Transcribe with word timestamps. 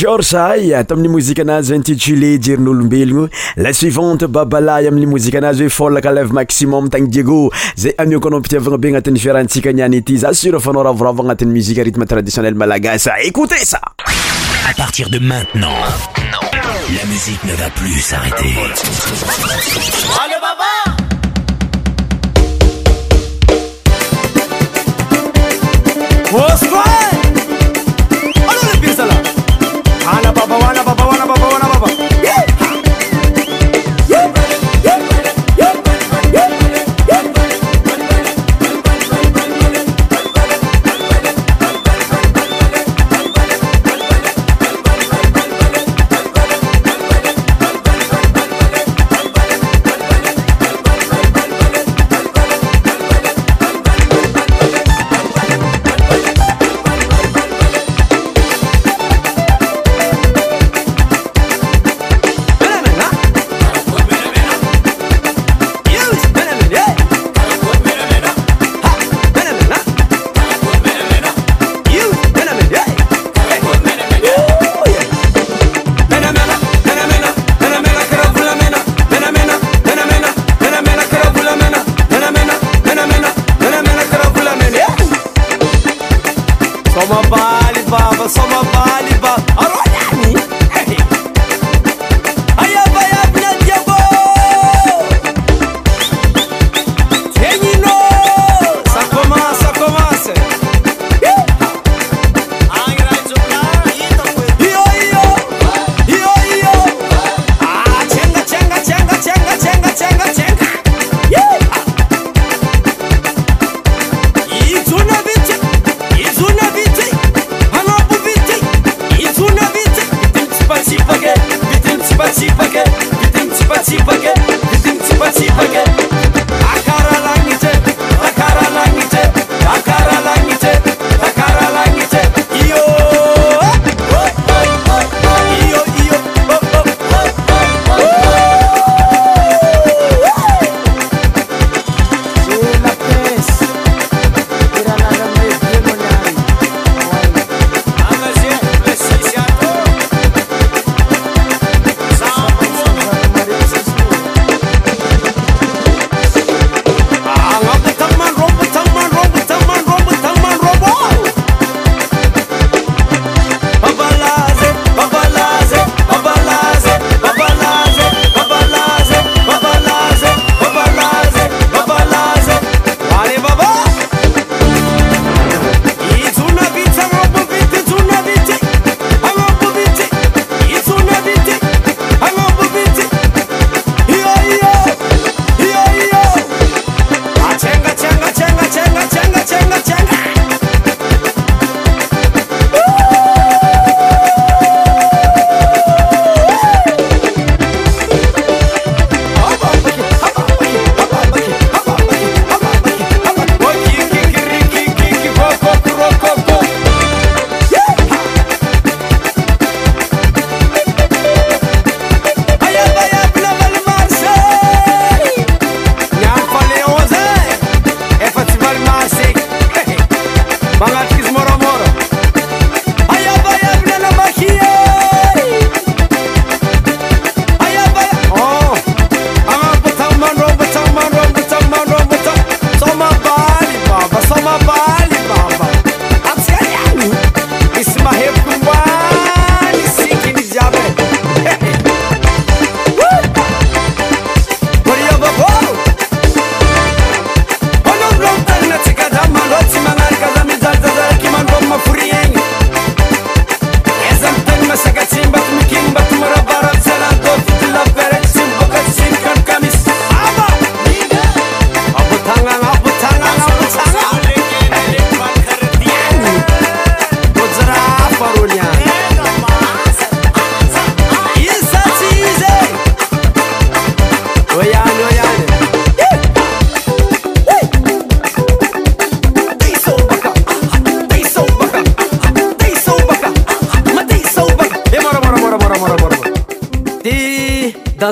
Georgia 0.00 0.48
tamin'ny 0.88 1.08
mozika 1.12 1.42
anazy 1.42 1.74
intitulé 1.76 2.30
jerin'olombelogno 2.44 3.24
la 3.60 3.70
suivante 3.76 4.24
babalay 4.32 4.86
amin'ny 4.88 5.04
mozika 5.10 5.36
anazy 5.42 5.64
hoe 5.64 5.68
folaka 5.74 6.10
lève 6.16 6.32
maximum 6.38 6.88
tagny 6.94 7.10
diego 7.12 7.40
zay 7.82 7.92
amioko 8.00 8.28
anao 8.30 8.40
mpitiavagna 8.40 8.78
be 8.78 8.86
agnatin'ny 8.88 9.18
fiarahantsika 9.24 9.74
niany 9.76 9.98
ity 10.00 10.16
za 10.22 10.32
sur 10.34 10.56
fanao 10.58 10.84
ravoravo 10.86 11.22
musique 11.44 11.78
à 11.80 11.82
rythme 11.84 12.06
traditionnel 12.06 12.54
malagasy 12.54 13.10
écoutez 13.24 13.62
ça 13.64 13.78
à 14.70 14.74
partir 14.74 15.10
de 15.10 15.18
maintenant 15.18 15.68
la 16.96 17.04
musique 17.06 17.44
ne 17.44 17.52
va 17.56 17.68
plus 17.78 18.00
s'arrêter 18.00 18.54
Allez 20.22 20.34
baba 20.46 20.64
Ala 30.12 30.32
Baba 30.34 30.69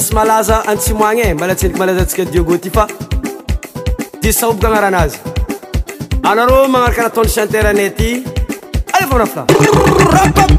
sy 0.00 0.14
malaza 0.14 0.62
antsimoagny 0.66 1.22
e 1.26 1.34
mbala 1.34 1.54
tsendriky 1.54 1.78
malaza 1.80 2.02
atsika 2.02 2.24
diogo 2.24 2.58
ty 2.58 2.70
fa 2.70 2.86
disaobaka 4.22 4.66
agnaranazy 4.68 5.18
anareo 6.22 6.68
magnarokarahataone 6.74 7.30
chanteurenaaty 7.34 8.10
aleofa 8.94 9.16
anafota 9.16 10.57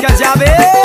músicas, 0.00 0.77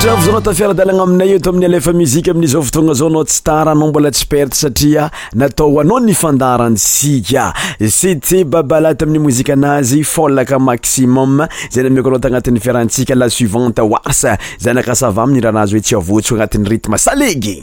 travo 0.00 0.22
zaanao 0.24 0.40
tafiara-dalagna 0.40 1.02
aminay 1.02 1.28
io 1.30 1.36
atao 1.36 1.50
amin'ny 1.52 1.66
alafa 1.66 1.92
muzika 1.92 2.30
amin'i 2.32 2.46
zao 2.48 2.62
fotoagna 2.64 2.94
zao 2.96 3.08
anao 3.10 3.24
tsy 3.24 3.42
tara 3.44 3.70
anao 3.72 3.88
mbola 3.88 4.10
tsypert 4.10 4.54
satria 4.54 5.10
natao 5.34 5.80
anao 5.80 6.00
nifandarantsika 6.00 7.52
cete 7.98 8.38
babalaty 8.48 9.04
amin'ny 9.04 9.22
mozika 9.26 9.52
anazy 9.58 10.00
folaka 10.08 10.58
maximum 10.58 11.44
zay 11.72 11.82
ny 11.82 11.86
amiko 11.92 12.08
anao 12.14 12.20
tagnatin'ny 12.24 12.60
fiarantsika 12.64 13.14
la 13.14 13.28
suivante 13.28 13.82
wars 13.92 14.24
zanakasava 14.64 15.22
amini 15.22 15.40
raha 15.44 15.58
anazy 15.58 15.74
hoe 15.76 15.82
tsy 15.84 15.94
avoantsy 16.00 16.34
agnatin'ny 16.34 16.68
ritma 16.72 16.96
salegy 16.98 17.60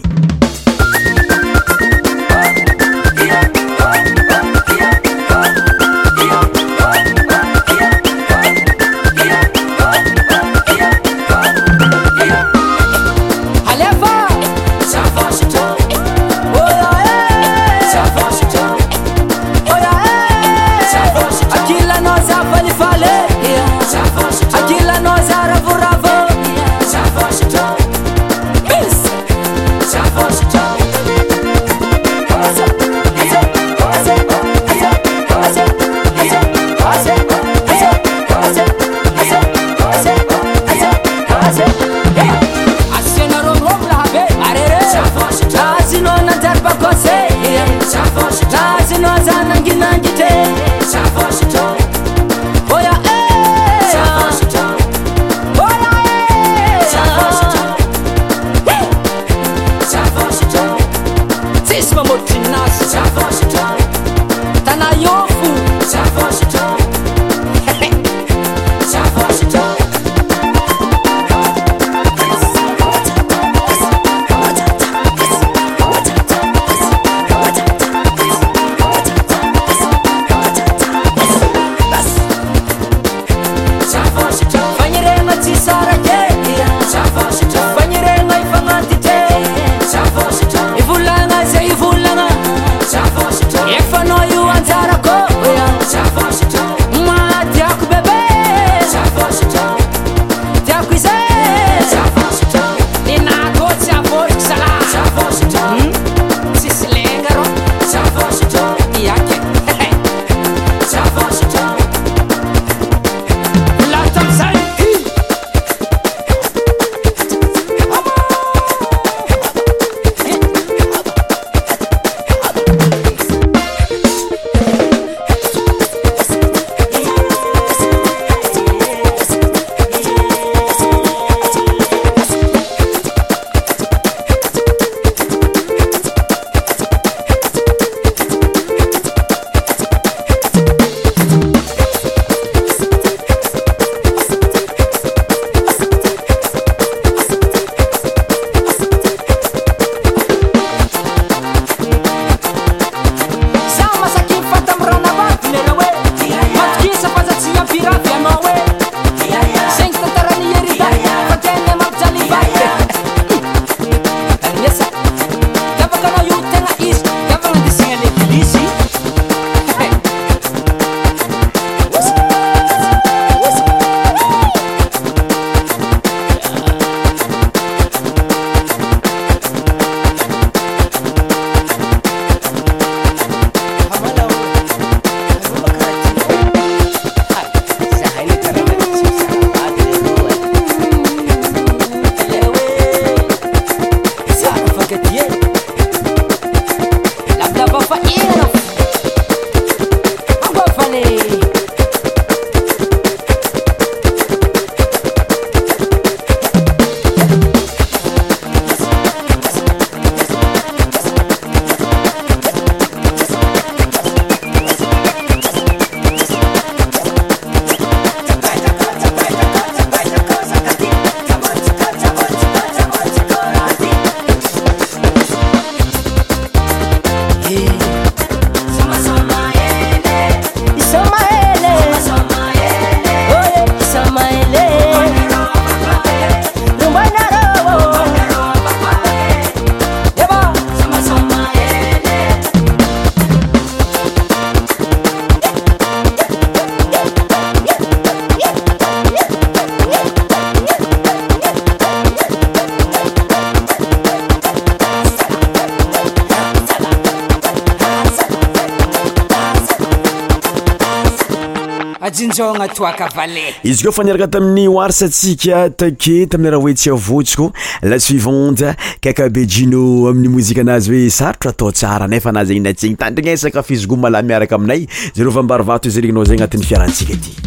izy 263.63 263.83
koa 263.85 263.91
faniraka 263.93 264.27
tamin'ny 264.31 264.65
oarsatsika 264.69 265.59
taket 265.77 266.31
tamin'y 266.33 266.51
raha 266.53 266.61
hoetsyavotsiko 266.65 267.49
la 267.83 267.99
suivaonde 267.99 268.73
kakabe 269.03 269.43
jino 269.47 269.83
amin'ny 270.09 270.31
mozika 270.33 270.61
anazy 270.65 270.93
hoe 270.95 271.09
sarotra 271.19 271.51
atao 271.53 271.71
tsara 271.71 272.07
nefa 272.07 272.29
ana 272.33 272.43
zegny 272.49 272.65
natsaigny 272.69 272.97
tandrigna 273.03 273.37
sakafo 273.43 273.73
izygomala 273.77 274.21
miaraka 274.31 274.55
aminay 274.59 274.87
zereo 275.15 275.35
vaambary 275.41 275.67
vato 275.69 275.89
iozaregnanao 275.91 276.25
zay 276.31 276.37
agnatin'ny 276.39 276.69
fiarahantsika 276.71 277.21
ty 277.23 277.46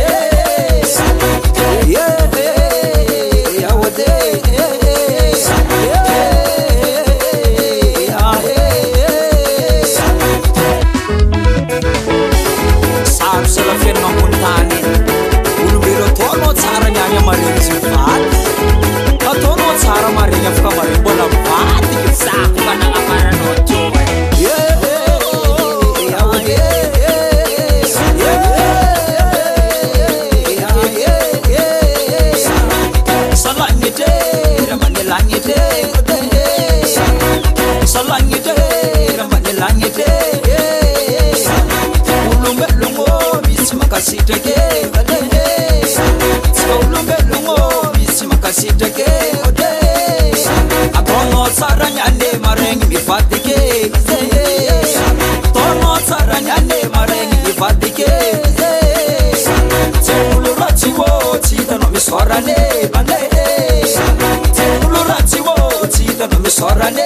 సొరలే 66.61 67.05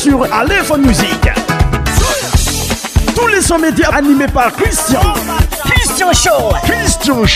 sur 0.00 0.24
Aléphone 0.32 0.86
Musique. 0.86 1.28
Tous 3.14 3.26
les 3.26 3.42
sons 3.42 3.58
médias 3.58 3.90
animés 3.90 4.28
par 4.32 4.50
Christian. 4.54 5.02
cestionh 6.00 7.26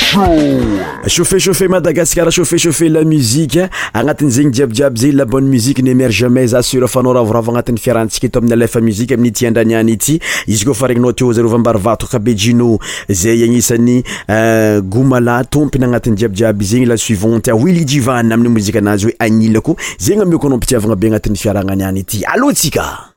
chaufe 1.09 1.39
chaufeu 1.39 1.69
madagascara 1.69 2.31
chaufeu 2.31 2.57
chaufe 2.59 2.81
la 2.89 3.05
musike 3.05 3.61
agnatin'zegny 3.93 4.53
jiabyjiaby 4.55 4.99
zegny 5.01 5.17
la 5.17 5.27
bonne 5.27 5.47
musiqe 5.51 5.83
nymer 5.83 6.11
jamai 6.11 6.47
za 6.49 6.63
sura 6.63 6.87
fanao 6.89 7.13
ravoravo 7.13 7.51
anatin'y 7.53 7.79
fiarahantsika 7.79 8.29
to 8.31 8.39
amin'ny 8.39 8.55
alfa 8.63 8.81
muzika 8.81 9.15
amin'ny 9.15 9.33
tiandraniany 9.33 9.93
ity 9.93 10.19
izy 10.47 10.65
kofa 10.65 10.87
regninao 10.87 11.13
tio 11.13 11.33
zarvambaryvato 11.33 12.07
kabe 12.07 12.35
jino 12.35 12.79
zay 13.11 13.45
agnisan'ny 13.45 14.03
euh, 14.31 14.81
goumala 14.81 15.45
tompiny 15.45 15.85
agnatin'ny 15.85 16.17
jiabyjiaby 16.17 16.65
zegny 16.65 16.87
lasuivanty 16.87 17.53
wilijivan 17.53 18.31
amin'ny 18.33 18.49
mozika 18.49 18.79
anazy 18.79 19.07
oe 19.09 19.15
agnilako 19.19 19.77
zegny 19.99 20.23
amio 20.23 20.39
koanao 20.39 20.57
mpitiavana 20.57 20.97
be 20.97 21.07
agnatin'ny 21.09 21.37
fiarahagnaniany 21.37 22.01
ity 22.01 22.25
alosika 22.25 23.14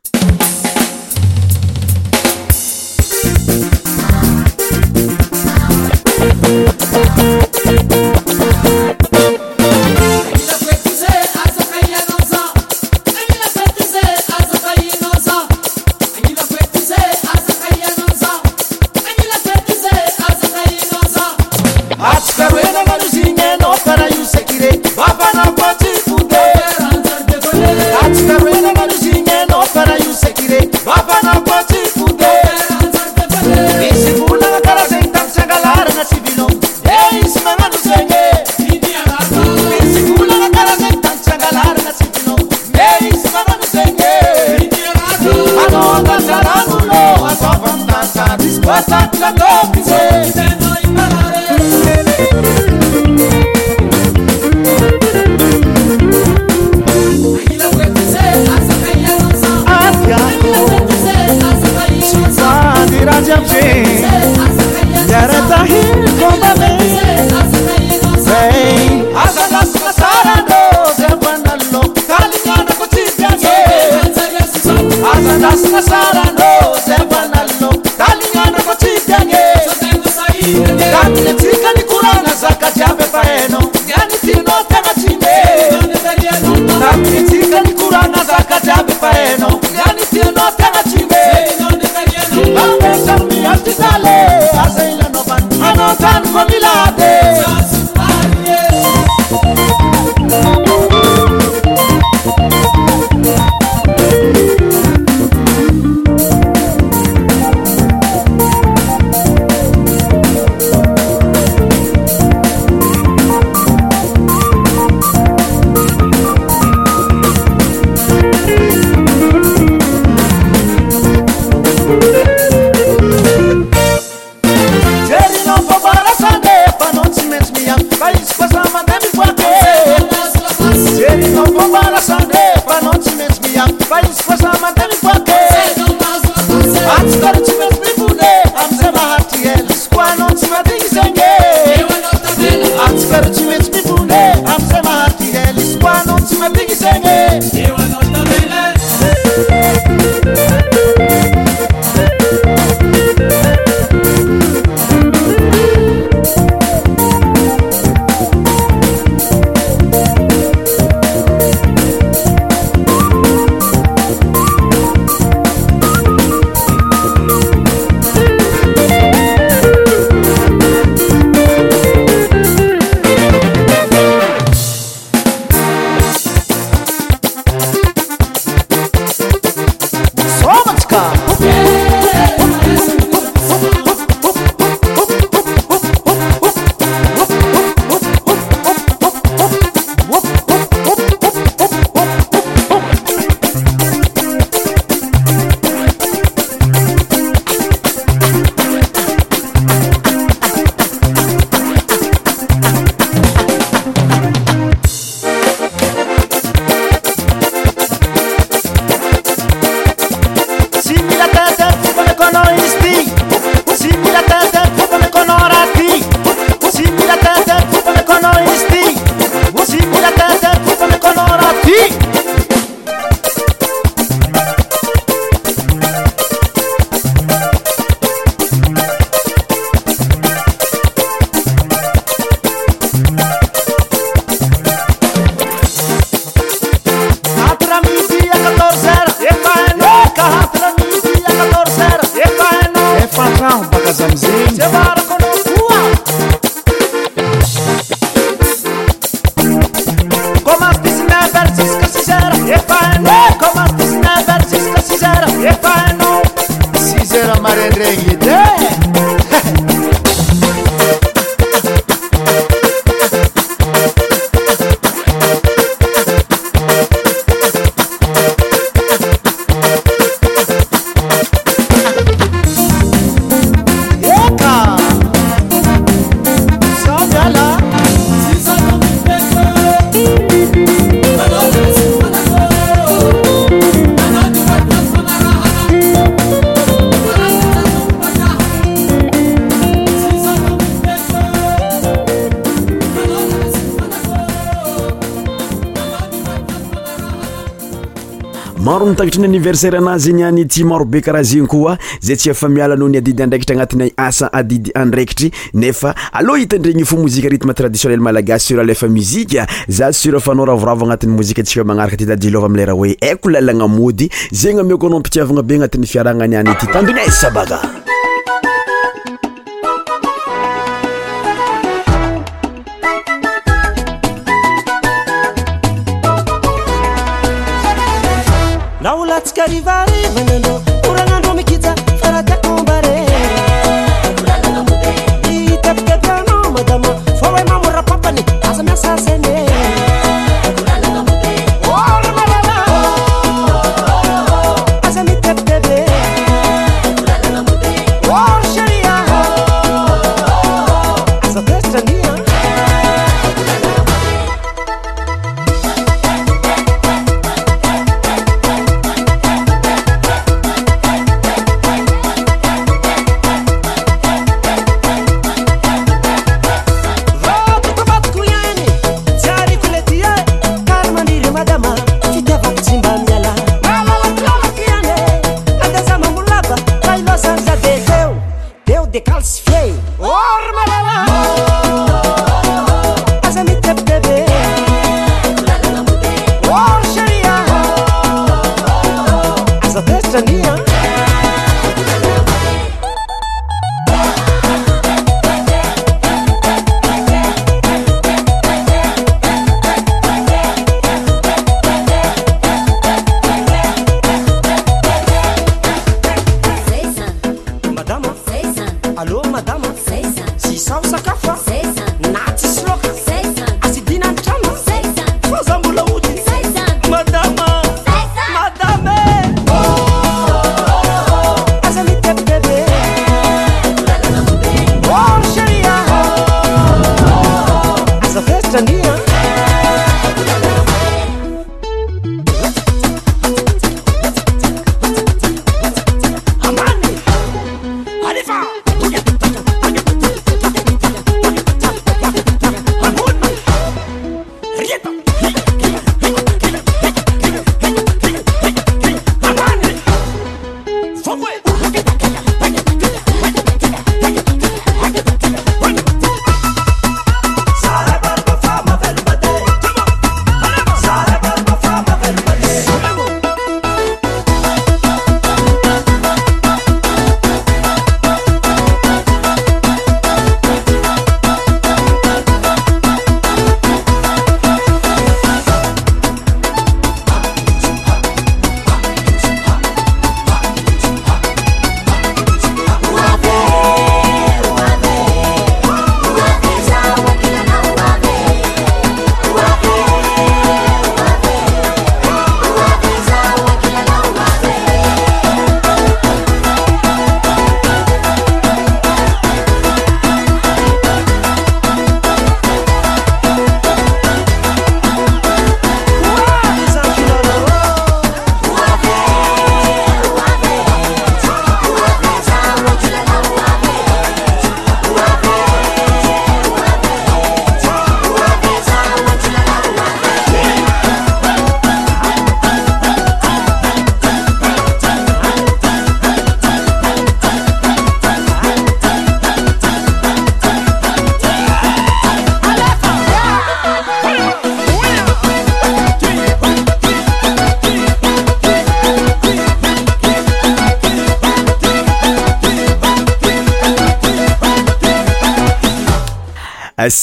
saranazy 299.57 300.13
ny 300.13 300.23
any 300.23 300.41
ity 300.45 300.63
marobe 300.63 301.01
karaha 301.01 301.23
zegny 301.25 301.47
koa 301.49 301.77
zay 302.01 302.15
tsya 302.15 302.33
fa 302.37 302.45
mialanao 302.49 302.89
niadidy 302.89 303.23
andraikitry 303.23 303.53
agnatiny 303.57 303.89
asa 303.97 304.29
adidy 304.33 304.69
andraikitry 304.75 305.31
nefa 305.55 305.95
aloha 306.13 306.37
hitandregny 306.37 306.85
fo 306.85 306.97
mozika 307.01 307.27
rithme 307.29 307.53
traditionnel 307.57 307.99
malagasy 307.99 308.47
sura 308.53 308.63
lefa 308.63 308.87
muzika 308.87 309.47
za 309.67 309.91
suraefanao 309.93 310.45
ravoravo 310.45 310.85
agnatin'ny 310.85 311.15
mozika 311.17 311.41
ntsika 311.41 311.61
oe 311.61 311.67
magnaraka 311.73 311.97
ty 311.97 312.05
tajilava 312.05 312.45
amle 312.45 312.65
raha 312.65 312.77
hoe 312.77 312.97
aiko 313.01 313.29
lalagna 313.29 313.67
mody 313.67 314.09
zegny 314.31 314.59
amiako 314.61 314.87
anao 314.87 314.99
mpitiavagna 314.99 315.41
be 315.43 315.55
agnatin'ny 315.55 315.87
fiarahagna 315.87 316.23
any 316.25 316.35
any 316.35 316.51
ity 316.51 316.67
tandiny 316.67 316.99
a 317.01 317.11
sabaka 317.11 317.61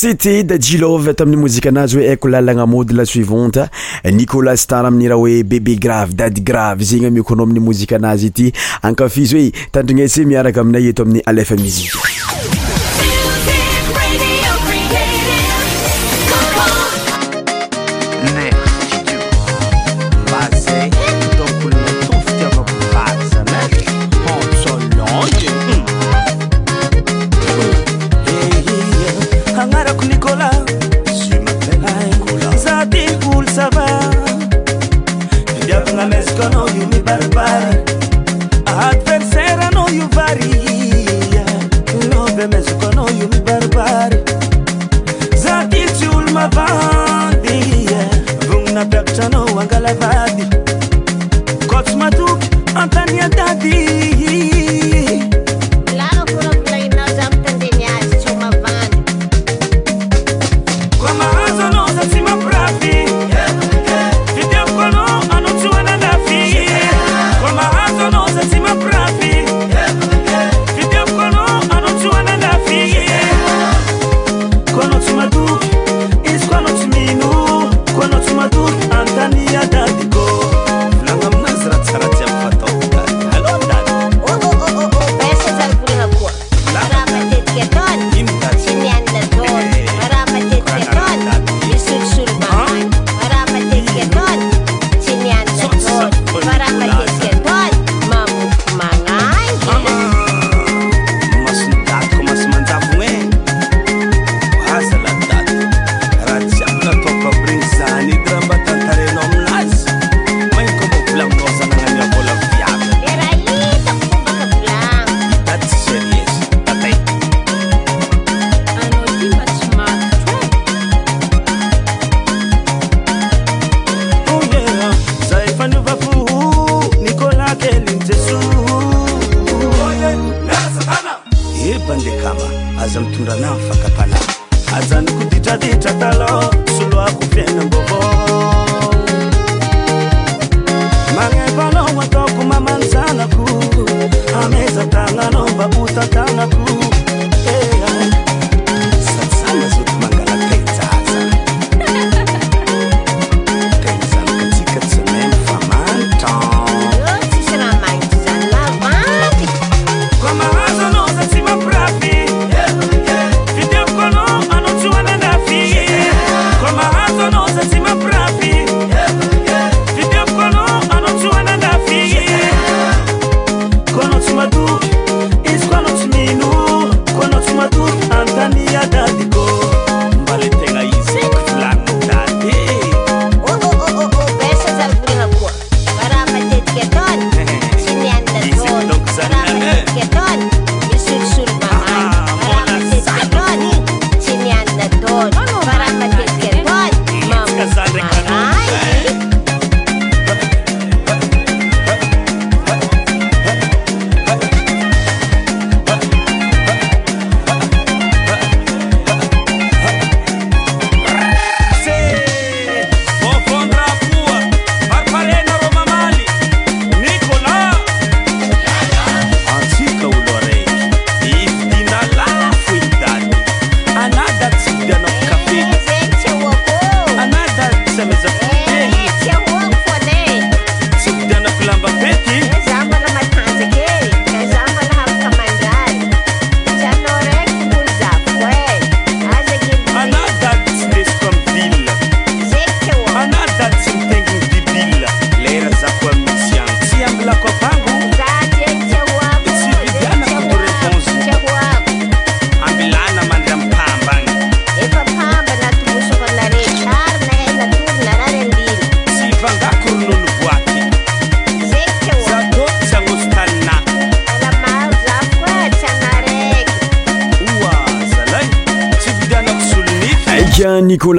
syty 0.04 0.42
da 0.44 0.58
jilove 0.60 1.14
to 1.16 1.24
amin'ny 1.24 1.40
mozika 1.40 1.70
anazy 1.72 1.96
hoe 2.02 2.08
aiko 2.12 2.28
lalagnamade 2.28 2.92
la 2.92 3.06
suivante 3.08 3.64
nikolas 4.12 4.66
tanra 4.68 4.90
amin'nyraha 4.92 5.18
hoe 5.22 5.38
bebe 5.48 5.78
grave 5.80 6.12
dady 6.18 6.42
grave 6.44 6.84
zegny 6.90 7.06
amiko 7.08 7.32
anao 7.34 7.46
amin'ny 7.48 7.64
mozika 7.64 7.96
anazy 7.96 8.26
ity 8.32 8.50
ankafizy 8.84 9.36
hoe 9.40 9.52
tandrignaytsy 9.78 10.26
miaraka 10.28 10.60
aminay 10.66 10.90
eto 10.92 11.08
amin'ny 11.08 11.24
alefa 11.32 11.56
mizy 11.62 11.88
zo 11.94 12.04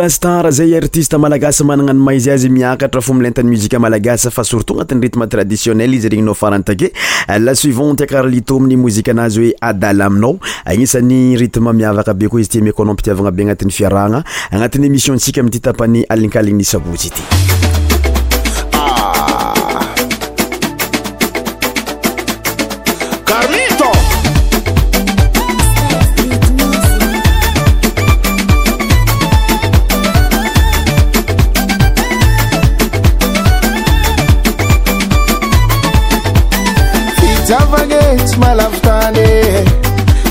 instant 0.05 0.43
rh 0.45 0.51
zay 0.53 0.75
artiste 0.77 1.17
malagasa 1.17 1.63
managna 1.65 1.93
ny 1.97 2.01
maizy 2.07 2.29
azy 2.29 2.45
miakatra 2.53 3.01
fo 3.01 3.13
milentany 3.17 3.49
muzika 3.49 3.79
malagasa 3.81 4.29
fa 4.29 4.43
surtout 4.45 4.75
agnatin'ny 4.77 5.01
ritme 5.03 5.25
traditionnel 5.27 5.97
izy 5.97 6.11
regny 6.13 6.25
no 6.27 6.35
farantake 6.37 6.91
lasuivan 7.45 7.97
tiakara 7.97 8.29
litominy 8.29 8.77
mozika 8.77 9.15
anazy 9.17 9.41
hoe 9.41 9.49
adala 9.69 10.05
aminao 10.11 10.37
agnisan'ny 10.65 11.35
rytme 11.41 11.73
miavaka 11.73 12.13
be 12.13 12.29
koa 12.29 12.43
izy 12.45 12.57
tya 12.57 12.67
makoanao 12.69 12.93
ampitiavagna 12.95 13.33
be 13.35 13.43
agnatin'ny 13.47 13.77
fiarahgna 13.81 14.23
agnatin'ny 14.53 14.87
émissiontsika 14.93 15.43
mity 15.49 15.59
tapany 15.65 16.05
alinkaliny 16.09 16.61
nisabotjy 16.61 17.09
ity 17.11 17.54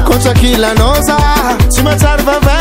كتكنتكيلنوزا 0.09 1.17
مر 1.83 2.60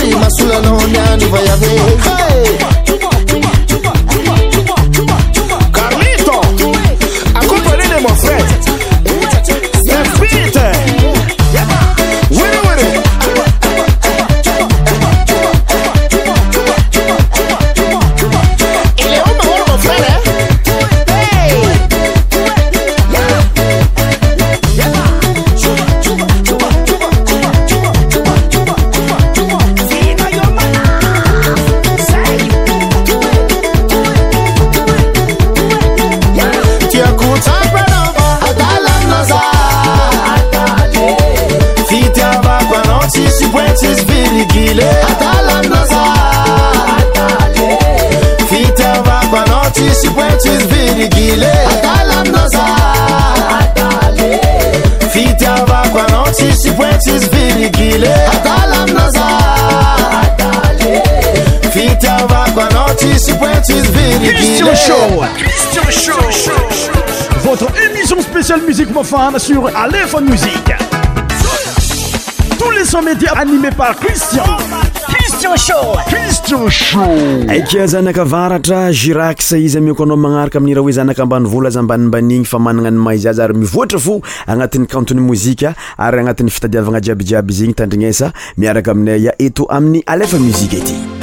cristian 64.23 64.77
shouaika 76.69 77.87
zanaka 77.87 78.25
varatra 78.25 78.93
giraksa 78.93 79.57
izy 79.57 79.77
amiko 79.79 80.03
anao 80.03 80.17
magnaraka 80.17 80.57
amin'ni 80.57 80.73
rah 80.73 80.83
hoe 80.83 80.91
zanaka 80.91 81.23
ambanivola 81.23 81.67
azy 81.69 81.77
ambanimbanigny 81.79 82.43
fa 82.45 82.59
manana 82.59 82.91
ny 82.91 82.97
maha 82.97 83.15
izy 83.15 83.29
azy 83.29 83.41
ary 83.43 83.53
mivoatra 83.53 83.99
fo 83.99 84.21
agnatin'ny 84.47 84.87
kanton'ny 84.87 85.21
mozika 85.27 85.73
ary 85.97 86.19
agnatin'ny 86.19 86.49
fitadiavagna 86.49 87.01
jiabijiaby 87.01 87.53
izy 87.53 87.63
igny 87.65 87.73
tandrignasa 87.81 88.31
miaraka 88.57 88.91
aminay 88.91 89.29
a 89.29 89.33
eto 89.39 89.65
aminy 89.69 90.01
alefa 90.05 90.37
muzika 90.37 90.75
ity 90.77 91.20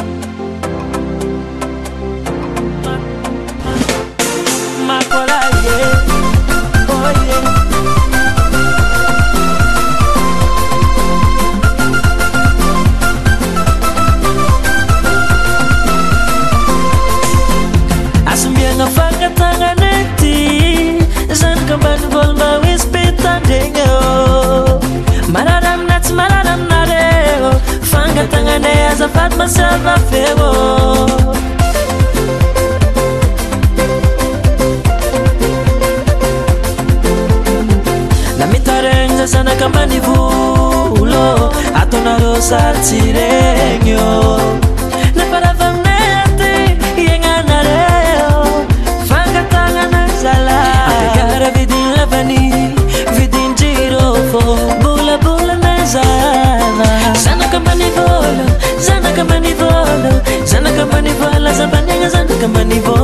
amanvazanaaakampanivlo 60.82 62.94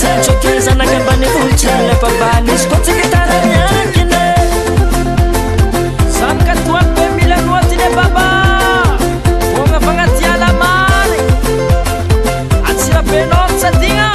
tatsoti 0.00 0.52
zanaka 0.64 0.96
ambany 1.00 1.26
olotsaababana 1.38 2.48
izy 2.54 2.66
ko 2.70 2.76
tsika 2.84 3.06
taraiany 3.12 4.02
na 4.10 4.22
zanaka 6.16 6.54
toany 6.66 7.00
milanoatiny 7.16 7.86
baba 7.96 8.26
bôka 9.54 9.78
fanati 9.84 10.24
lamany 10.42 11.18
atsiabenotsatigna 12.70 14.06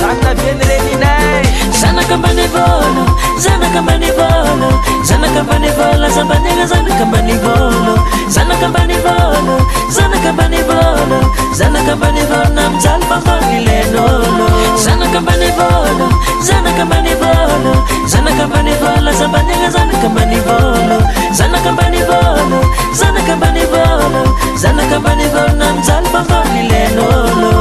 taninabinyreninay 0.00 1.44
zanaka 1.80 2.14
ambane 2.14 2.44
vôla 2.54 3.04
zanaka 3.44 3.78
amban 3.84 4.04
vôla 4.18 4.64
zanaka 5.08 5.38
ambany 5.44 5.68
vôla 5.78 6.06
zambanna 6.16 6.64
zanaka 6.72 7.02
ambane 7.08 7.34
vôla 7.44 7.94
zanaka 8.36 8.66
ambane 8.70 8.96
vôla 9.06 9.58
zanaka 9.98 10.28
ambany 10.32 10.58
vôla 10.70 11.39
zanaka 11.60 11.92
ambanyvoana 11.92 12.60
amijaly 12.66 13.04
akilenôlo 13.36 14.46
zaakamanvôl 14.84 15.98
zaakamanyvôlo 16.46 17.74
zanaka 18.12 18.44
mbanyvôlo 18.50 19.10
zabanigna 19.20 19.68
zanaka 19.76 20.08
mbanivôlo 20.14 20.96
zaaka 21.38 21.70
mbanivôl 21.76 22.54
zanakambanivôlo 23.00 24.20
zanaka 24.62 24.96
ambanyvaana 25.00 25.66
amijaly 25.70 26.34
ak 26.40 26.50
ilenôlo 26.60 27.52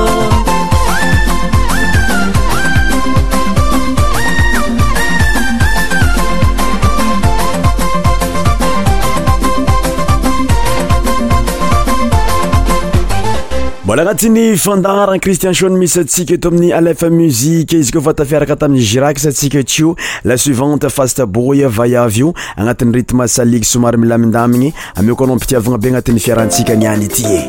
mbola 13.89 14.01
agnatin'ny 14.03 14.55
fandaaran 14.57 15.17
kristian 15.19 15.51
shouny 15.57 15.77
misy 15.81 16.01
atsika 16.05 16.35
eto 16.37 16.47
amin'ny 16.51 16.69
alf 16.77 17.01
muzike 17.19 17.73
izy 17.81 17.89
koa 17.95 18.03
fa 18.07 18.13
tafiaraka 18.19 18.55
tamin'y 18.61 18.85
girakis 18.91 19.25
atsika 19.31 19.61
etio 19.65 19.95
la 20.29 20.37
suivante 20.37 20.89
fast 20.93 21.17
boy 21.25 21.65
vayavy 21.65 22.19
io 22.21 22.29
agnatin'ny 22.57 22.93
ritme 22.99 23.25
saliky 23.27 23.65
somary 23.65 23.97
milamindamigny 23.97 24.69
amio 25.01 25.15
ko 25.17 25.23
anao 25.25 25.37
ampitiavagna 25.39 25.81
be 25.81 25.87
agnatin'ny 25.89 26.19
fiarahantsika 26.21 26.75
niany 26.77 27.05
ity 27.09 27.23
e 27.39 27.41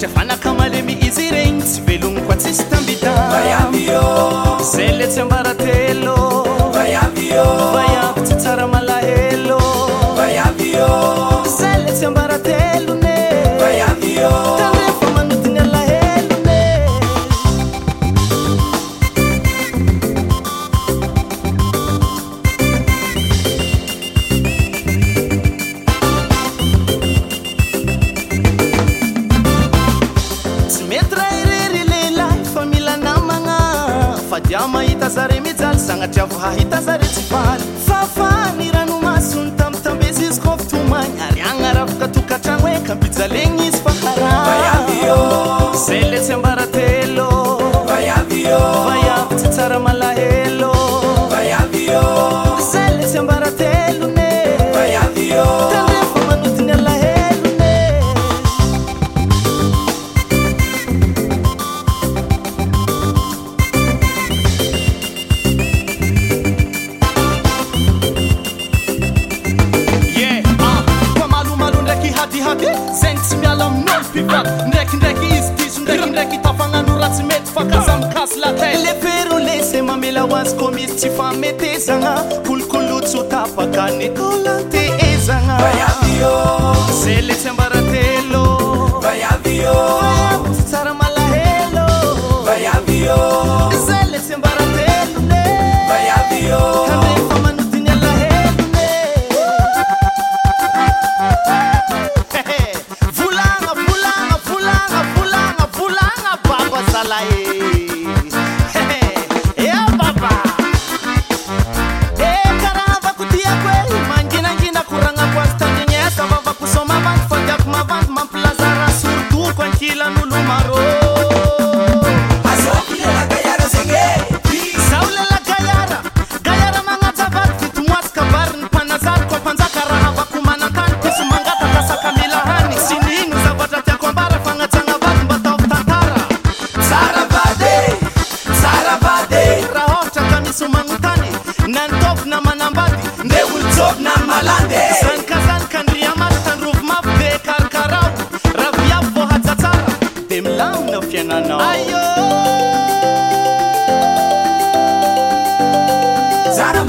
trafanaka 0.00 0.54
maly 0.58 0.80
mi 0.88 0.94
izyregny 1.08 1.60
tsy 1.60 1.80
belogny 1.86 2.16
koa 2.26 2.36
tsisy 2.40 2.64
tambita 2.70 3.12
aiamiô 3.36 4.00
zeletsymbarate 4.72 5.79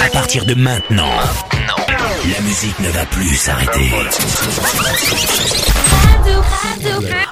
À 0.00 0.08
partir 0.12 0.44
de 0.46 0.54
maintenant, 0.54 1.06
la 2.32 2.44
musique 2.46 2.78
ne 2.78 2.88
va 2.90 3.04
plus 3.10 3.34
s'arrêter. 3.34 3.90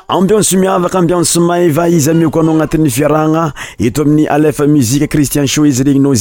ambiance 0.08 0.52
miavaka 0.54 0.98
ambiance 0.98 1.36
maiva 1.38 1.88
izy 1.88 2.10
amio 2.10 2.30
koa 2.30 2.42
anao 2.42 2.54
agnatin'ny 2.54 2.90
Et 3.78 3.86
eto 3.86 4.02
amin'ny 4.02 4.26
alefa 4.28 4.66
muzika 4.66 5.06
christian 5.06 5.46
show 5.46 5.64
izy 5.64 5.84
regninao 5.84 6.14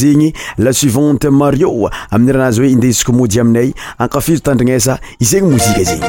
la 0.59 0.71
suivante 0.73 1.25
mario 1.29 1.89
amin'ny 2.11 2.31
rahanazy 2.33 2.61
hoe 2.61 2.71
indesiko 2.71 3.11
mody 3.13 3.39
aminay 3.39 3.73
ankafizo 3.99 4.39
tandrignesa 4.41 4.99
izegny 5.19 5.49
mozika 5.51 5.83
zegny 5.83 6.01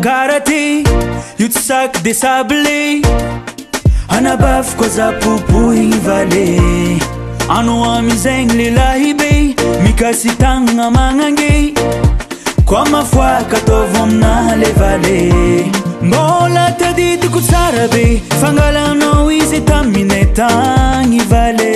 kara 0.00 0.40
ty 0.48 0.82
io 1.40 1.48
tsaky 1.54 2.00
desable 2.06 2.78
anabafoko 4.16 4.84
azapopoigny 4.88 5.90
vale 6.06 6.44
anao 7.56 7.84
amizagny 7.96 8.52
lelahibe 8.60 9.28
mikasitagna 9.84 10.86
magnange 10.96 11.52
komafoakatôvomina 12.70 14.32
le 14.62 14.70
vale 14.80 15.18
mbola 16.08 16.64
taditiko 16.80 17.38
tsara 17.40 17.84
be 17.92 18.04
fangalanao 18.40 19.28
izy 19.38 19.60
taminetagny 19.68 21.20
vale 21.30 21.72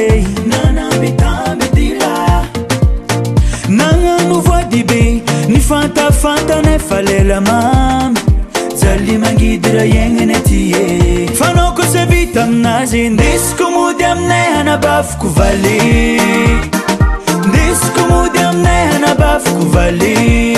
aaamilaa 1.26 2.40
ny 5.48 5.60
fantafantane 5.60 6.78
falelamamy 6.88 8.16
zaly 8.80 9.18
mangidyraiegnany 9.22 10.38
tyey 10.46 11.26
fanaokose 11.40 12.04
vita 12.08 12.42
aminazy 12.44 13.02
disko 13.20 13.68
mody 13.76 14.04
amine 14.12 14.40
hanabafiko 14.56 15.28
vali 15.36 15.76
disko 17.52 18.08
mody 18.10 18.38
amine 18.48 18.76
anabafako 18.96 19.64
vali 19.74 20.53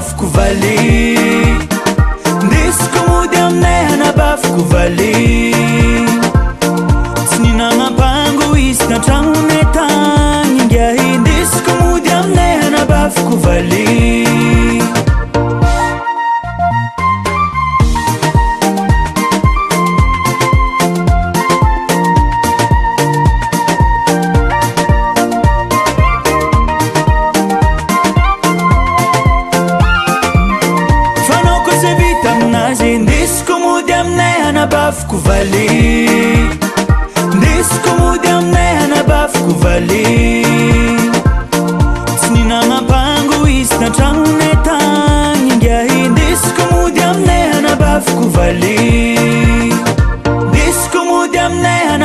tráfico 0.00 0.26
valia. 0.28 1.29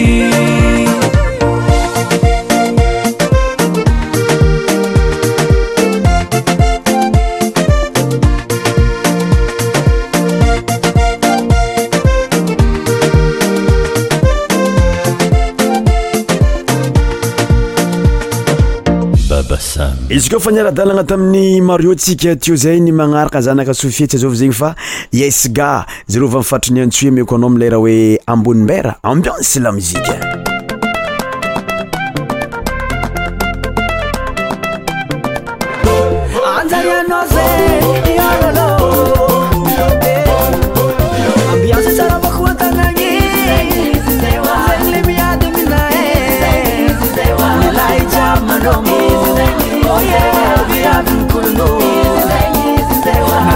izy 20.20 20.28
koa 20.30 20.40
fa 20.44 20.50
niara-dalagna 20.52 21.02
tamin'ny 21.08 21.62
mario 21.64 21.94
tsika 21.96 22.34
teo 22.36 22.56
zay 22.56 22.80
ny 22.80 22.90
magnaraka 22.92 23.40
anzanaka 23.40 23.72
so 23.72 23.88
fietsy 23.88 24.18
azaofa 24.20 24.36
zegny 24.36 24.52
fa 24.60 24.74
isga 25.12 25.70
zareo 26.12 26.28
va 26.28 26.42
mifatriny 26.44 26.82
antso 26.84 27.06
hoe 27.06 27.14
meko 27.16 27.34
anao 27.40 27.50
mile 27.56 27.70
raha 27.70 27.80
hoe 27.80 28.20
ambonimbera 28.26 28.96
ambiansy 29.02 29.60
lamozika 29.64 30.44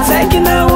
É 0.06 0.26
que 0.26 0.38
não 0.38 0.73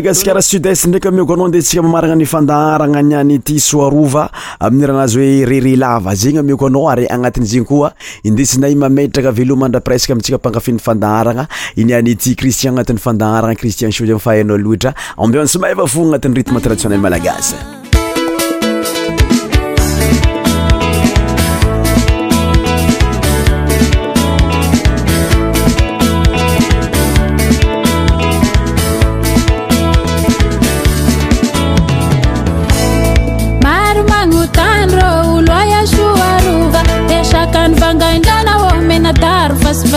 lagaskara 0.00 0.40
sud 0.40 0.64
est 0.72 0.86
ndraiky 0.86 1.08
amioko 1.08 1.34
anao 1.34 1.44
andetsika 1.46 1.82
mamarana 1.84 2.16
ni 2.16 2.24
fandaharagna 2.32 3.02
niany 3.08 3.36
ty 3.46 3.54
soarova 3.66 4.24
amin'yraha 4.66 4.98
nazy 5.00 5.18
hoe 5.26 5.44
rere 5.50 5.72
lava 5.82 6.12
zegny 6.22 6.38
amioko 6.42 6.64
anao 6.70 6.84
ary 6.92 7.04
agnatin' 7.14 7.44
zegny 7.52 7.64
koa 7.70 7.88
indesinay 8.28 8.72
mametraka 8.82 9.30
velomandra 9.38 9.80
presque 9.88 10.14
mitsika 10.18 10.38
mpangafinny 10.40 10.80
fandaharagna 10.86 11.44
inyany 11.82 12.12
ty 12.22 12.30
cristien 12.40 12.72
agnatin'nyfandaharana 12.72 13.54
cristien 13.60 13.92
so 13.96 14.02
zeny 14.08 14.18
fahaianao 14.26 14.56
loitra 14.66 14.94
ambeon 15.24 15.44
tsy 15.50 15.58
mahyfa 15.64 15.86
fo 15.94 16.00
agnatin'ny 16.06 16.34
ritme 16.40 16.60
traditionel 16.64 17.00
malagasy 17.06 17.79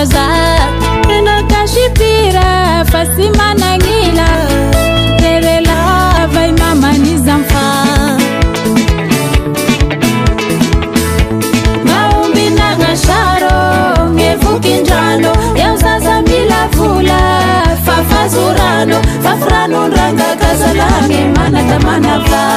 za 0.06 0.28
ena 1.16 1.38
kasipira 1.48 2.84
fa 2.92 3.02
sy 3.16 3.28
managnila 3.40 4.28
ze 5.22 5.34
relava 5.46 6.42
y 6.48 6.52
mamanizanyfa 6.60 7.66
maombinagnasaro 11.88 13.62
gne 14.18 14.32
vokindrano 14.44 15.32
eho 15.64 15.76
zaza 15.84 16.16
mila 16.28 16.62
vola 16.76 17.22
fafazorano 17.86 18.98
fafaranondrangakazalagny 19.24 21.22
manada 21.36 21.78
manava 21.88 22.53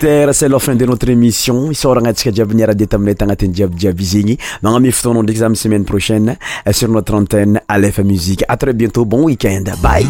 cest 0.00 0.42
lefin 0.48 0.74
de 0.76 0.84
notre 0.86 1.08
émission 1.10 1.70
isoragnatsika 1.70 2.30
djiabiniarade 2.32 2.86
taminay 2.86 3.14
tangateny 3.14 3.52
diabydiaby 3.52 4.02
izegny 4.02 4.36
magname 4.62 4.90
fotonon 4.92 5.22
dexame 5.24 5.54
semaine 5.54 5.84
prochaine 5.84 6.36
euh, 6.66 6.72
sur 6.72 6.88
notre 6.88 7.14
anteine 7.14 7.60
alef 7.68 7.98
musiqe 7.98 8.44
atrès 8.48 8.72
bientôt 8.74 9.04
bon 9.04 9.24
weekend 9.24 9.70
bay 9.82 10.06